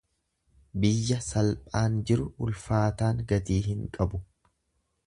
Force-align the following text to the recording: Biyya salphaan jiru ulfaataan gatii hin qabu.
Biyya 0.85 1.19
salphaan 1.25 1.99
jiru 2.11 2.27
ulfaataan 2.47 3.21
gatii 3.35 3.61
hin 3.71 3.87
qabu. 3.99 4.27